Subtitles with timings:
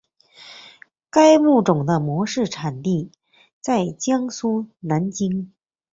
[1.11, 3.11] 该物种的模式产地
[3.59, 5.53] 在江苏南京。